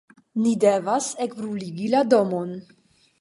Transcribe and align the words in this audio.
Ni 0.45 0.53
devas 0.63 1.09
ekbruligi 1.25 1.91
la 1.95 2.01
domon. 2.15 2.57